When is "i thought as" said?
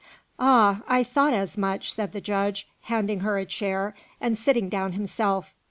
0.87-1.59